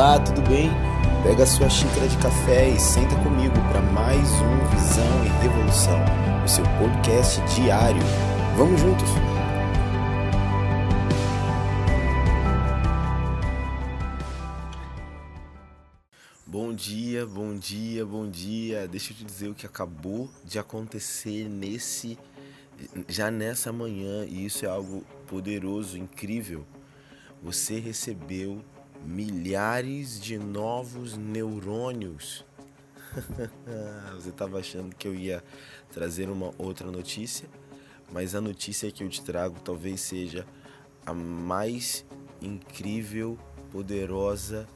[0.00, 0.70] Olá, tudo bem?
[1.22, 6.00] Pega sua xícara de café e senta comigo para mais um Visão e Revolução,
[6.42, 8.00] o seu podcast diário.
[8.56, 9.06] Vamos juntos?
[16.46, 18.88] Bom dia, bom dia, bom dia.
[18.88, 22.18] Deixa eu te dizer o que acabou de acontecer nesse
[23.06, 26.64] já nessa manhã, e isso é algo poderoso, incrível.
[27.42, 28.64] Você recebeu
[29.04, 32.44] milhares de novos neurônios.
[34.14, 35.42] Você estava achando que eu ia
[35.92, 37.48] trazer uma outra notícia,
[38.12, 40.46] mas a notícia que eu te trago talvez seja
[41.04, 42.04] a mais
[42.40, 43.38] incrível,
[43.70, 44.68] poderosa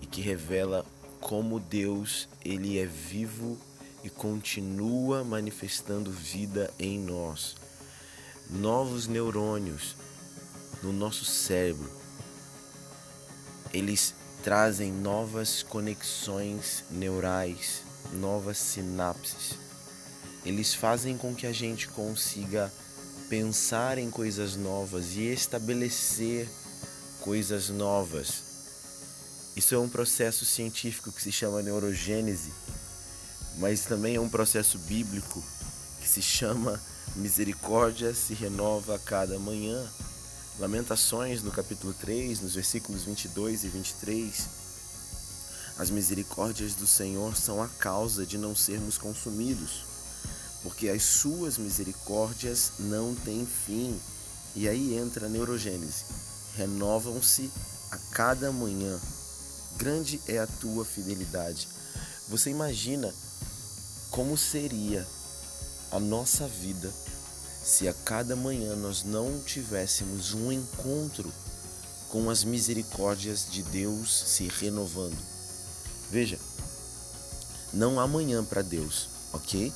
[0.00, 0.84] e que revela
[1.20, 3.58] como Deus ele é vivo
[4.02, 7.56] e continua manifestando vida em nós.
[8.50, 9.96] Novos neurônios
[10.82, 12.01] no nosso cérebro.
[13.72, 19.58] Eles trazem novas conexões neurais, novas sinapses.
[20.44, 22.72] Eles fazem com que a gente consiga
[23.28, 26.48] pensar em coisas novas e estabelecer
[27.20, 28.52] coisas novas.
[29.54, 32.50] Isso é um processo científico que se chama neurogênese
[33.58, 35.42] mas também é um processo bíblico
[36.00, 36.80] que se chama
[37.14, 39.86] misericórdia se renova a cada manhã.
[40.62, 44.48] Lamentações no capítulo 3, nos versículos 22 e 23.
[45.76, 49.84] As misericórdias do Senhor são a causa de não sermos consumidos,
[50.62, 54.00] porque as suas misericórdias não têm fim.
[54.54, 56.04] E aí entra a neurogênese.
[56.54, 57.50] Renovam-se
[57.90, 59.00] a cada manhã.
[59.76, 61.66] Grande é a tua fidelidade.
[62.28, 63.12] Você imagina
[64.12, 65.04] como seria
[65.90, 66.94] a nossa vida
[67.62, 71.32] se a cada manhã nós não tivéssemos um encontro
[72.08, 75.16] com as misericórdias de Deus se renovando.
[76.10, 76.38] Veja,
[77.72, 79.72] não há manhã para Deus, ok?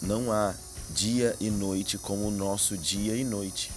[0.00, 0.54] Não há
[0.90, 3.72] dia e noite como o nosso dia e noite.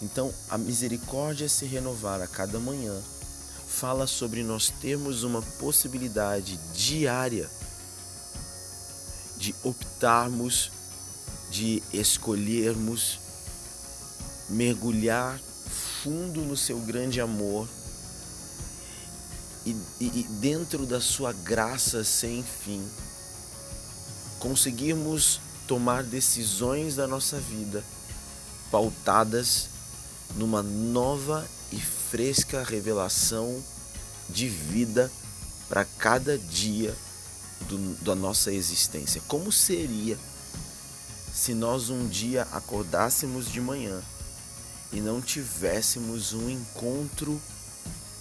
[0.00, 3.00] Então, a misericórdia se renovar a cada manhã
[3.66, 7.50] fala sobre nós termos uma possibilidade diária
[9.36, 10.70] de optarmos,
[11.52, 13.20] de escolhermos
[14.48, 15.38] mergulhar
[16.02, 17.68] fundo no seu grande amor
[19.66, 22.82] e, e, dentro da sua graça sem fim,
[24.40, 27.84] conseguirmos tomar decisões da nossa vida
[28.70, 29.68] pautadas
[30.34, 33.62] numa nova e fresca revelação
[34.28, 35.12] de vida
[35.68, 36.96] para cada dia
[37.68, 39.20] do, da nossa existência.
[39.28, 40.18] Como seria
[41.32, 44.02] se nós um dia acordássemos de manhã
[44.92, 47.40] e não tivéssemos um encontro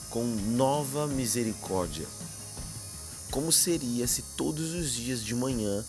[0.09, 2.07] com nova misericórdia?
[3.29, 5.83] Como seria se todos os dias de manhã,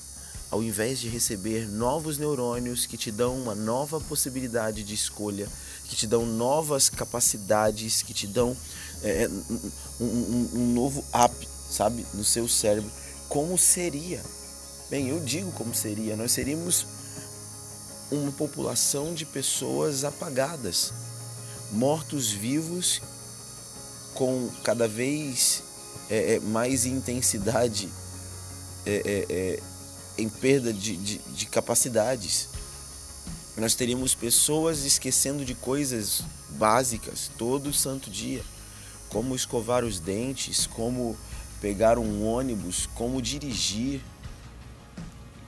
[0.51, 5.49] ao invés de receber novos neurônios que te dão uma nova possibilidade de escolha,
[5.85, 8.57] que te dão novas capacidades, que te dão
[9.03, 9.29] é,
[10.01, 12.91] um, um, um novo app, sabe, no seu cérebro,
[13.29, 14.23] como seria?
[14.91, 16.15] Bem, eu digo como seria.
[16.17, 16.87] Nós seríamos
[18.13, 20.93] uma população de pessoas apagadas,
[21.73, 23.01] mortos-vivos,
[24.15, 25.63] com cada vez
[26.11, 27.89] é, é, mais intensidade
[28.85, 29.63] é, é, é,
[30.19, 32.49] em perda de, de, de capacidades.
[33.57, 38.43] Nós teríamos pessoas esquecendo de coisas básicas todo santo dia,
[39.09, 41.17] como escovar os dentes, como
[41.61, 44.03] pegar um ônibus, como dirigir,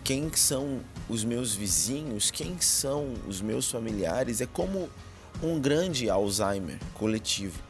[0.02, 4.88] quem são os meus vizinhos, quem são os meus familiares, é como
[5.42, 7.60] um grande Alzheimer coletivo.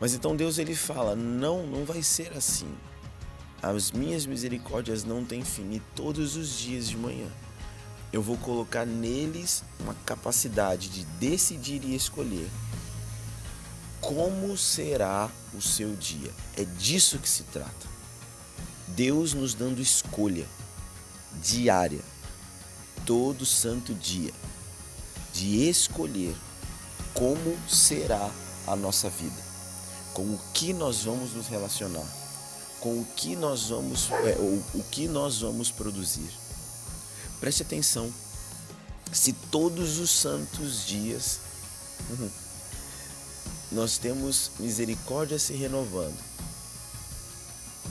[0.00, 2.72] Mas então Deus ele fala: "Não, não vai ser assim.
[3.62, 7.28] As minhas misericórdias não têm fim e todos os dias de manhã
[8.12, 12.48] eu vou colocar neles uma capacidade de decidir e escolher
[14.00, 16.30] como será o seu dia.
[16.56, 17.92] É disso que se trata.
[18.88, 20.44] Deus nos dando escolha
[21.40, 22.02] diária,
[23.06, 24.32] todo santo dia,
[25.32, 26.36] de escolher
[27.14, 28.30] como será
[28.66, 29.42] a nossa vida,
[30.14, 32.06] com o que nós vamos nos relacionar,
[32.80, 36.30] com o que nós vamos, é, o, que nós vamos produzir.
[37.40, 38.12] Preste atenção.
[39.12, 41.40] Se todos os santos dias
[42.08, 42.30] uhum,
[43.72, 46.16] nós temos misericórdia se renovando.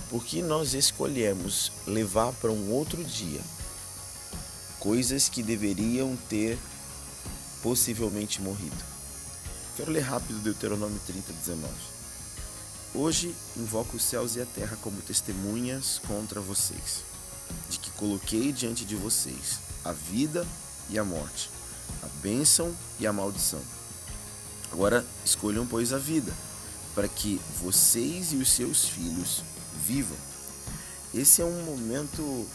[0.09, 3.41] Porque nós escolhemos levar para um outro dia
[4.81, 6.57] coisas que deveriam ter
[7.61, 8.83] possivelmente morrido.
[9.77, 11.71] Quero ler rápido Deuteronômio 30, 19.
[12.95, 17.03] Hoje invoco os céus e a terra como testemunhas contra vocês,
[17.69, 20.45] de que coloquei diante de vocês a vida
[20.89, 21.51] e a morte,
[22.01, 23.61] a bênção e a maldição.
[24.71, 26.33] Agora escolham, pois, a vida,
[26.95, 29.43] para que vocês e os seus filhos
[29.85, 30.17] vivam.
[31.13, 32.47] Esse é um momento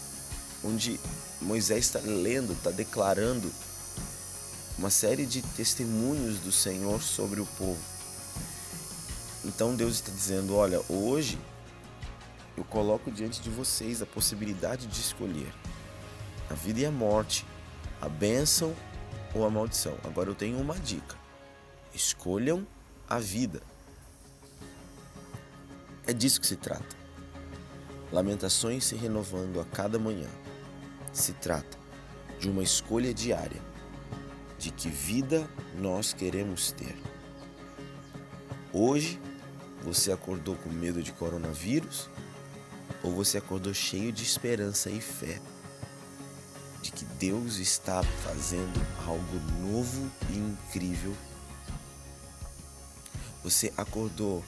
[0.64, 1.00] onde
[1.41, 3.50] Moisés está lendo, está declarando
[4.79, 7.81] uma série de testemunhos do Senhor sobre o povo.
[9.44, 11.38] Então Deus está dizendo: Olha, hoje
[12.56, 15.53] eu coloco diante de vocês a possibilidade de escolher
[16.50, 17.47] a vida e a morte,
[18.00, 18.75] a bênção
[19.35, 19.97] ou a maldição.
[20.05, 21.17] Agora eu tenho uma dica:
[21.94, 22.67] escolham
[23.09, 23.62] a vida.
[26.06, 26.97] É disso que se trata.
[28.12, 30.29] Lamentações se renovando a cada manhã.
[31.17, 31.79] Se trata
[32.39, 33.63] de uma escolha diária
[34.59, 35.49] de que vida
[35.79, 36.95] nós queremos ter.
[38.71, 39.19] Hoje,
[39.83, 42.11] você acordou com medo de coronavírus
[43.03, 45.41] ou você acordou cheio de esperança e fé
[46.83, 49.41] de que Deus está fazendo algo
[49.73, 51.17] novo e incrível?
[53.43, 54.45] Você acordou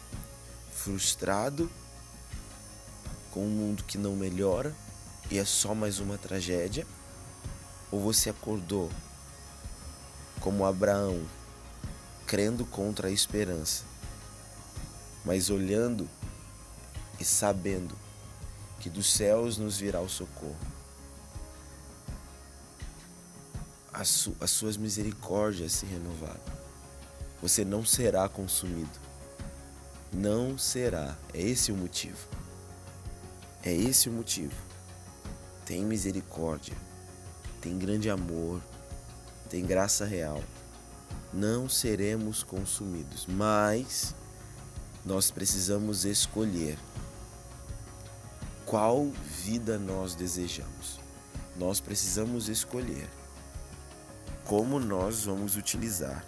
[0.71, 1.71] frustrado
[3.31, 4.77] com um mundo que não melhora
[5.31, 6.87] e é só mais uma tragédia?
[7.91, 8.91] Ou você acordou
[10.41, 11.27] como Abraão,
[12.27, 13.85] crendo contra a esperança,
[15.25, 16.09] mas olhando
[17.19, 17.97] e sabendo
[18.81, 20.57] que dos céus nos virá o socorro?
[23.93, 26.41] As, su as suas misericórdias se renovaram.
[27.43, 28.99] Você não será consumido.
[30.13, 31.17] Não será.
[31.35, 32.29] É esse o motivo.
[33.63, 34.68] É esse o motivo.
[35.69, 36.75] Tem misericórdia,
[37.61, 38.63] tem grande amor,
[39.51, 40.43] tem graça real.
[41.31, 44.15] Não seremos consumidos, mas
[45.05, 46.79] nós precisamos escolher
[48.65, 49.11] qual
[49.45, 50.99] vida nós desejamos.
[51.55, 53.07] Nós precisamos escolher
[54.47, 56.25] como nós vamos utilizar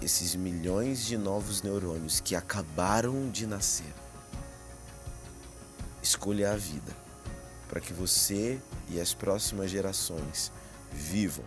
[0.00, 3.94] esses milhões de novos neurônios que acabaram de nascer
[6.02, 7.01] escolha a vida,
[7.72, 8.60] para que você
[8.90, 10.52] e as próximas gerações
[10.92, 11.44] vivam,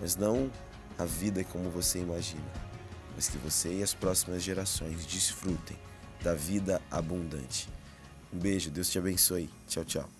[0.00, 0.50] mas não
[0.98, 2.42] a vida como você imagina,
[3.14, 5.78] mas que você e as próximas gerações desfrutem
[6.24, 7.68] da vida abundante.
[8.32, 9.48] Um beijo, Deus te abençoe.
[9.68, 10.19] Tchau, tchau.